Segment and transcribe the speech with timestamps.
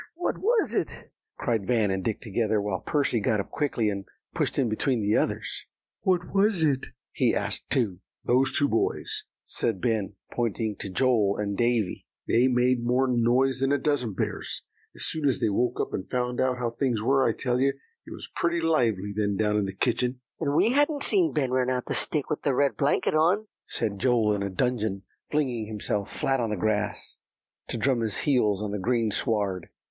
[0.15, 4.57] what was it?" cried Van and Dick together, while Percy got up quickly, and pushed
[4.57, 5.63] in between the others.
[6.01, 7.99] "What was it?" he asked too.
[8.25, 13.71] "Those two boys," said Ben, pointing to Joel and Davie; "they made more noise than
[13.71, 14.63] a dozen bears,
[14.95, 17.23] as soon as they woke up and found out how things were.
[17.23, 21.03] I tell you, it was pretty lively then down in the kitchen." "And we hadn't
[21.03, 24.49] seen Ben run out the stick with the red blanket on," said Joel in a
[24.49, 27.17] dudgeon, flinging himself flat on the grass,
[27.67, 29.69] to drum his heels on the green sward.